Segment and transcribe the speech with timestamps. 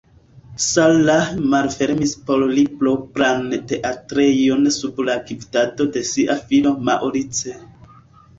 [0.67, 7.57] Sarah malfermis por li propran teatrejon sub la gvidado de sia filo Maurice.